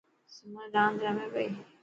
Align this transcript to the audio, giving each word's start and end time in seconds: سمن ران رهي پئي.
سمن 0.33 0.67
ران 0.75 0.91
رهي 1.01 1.27
پئي. 1.33 1.47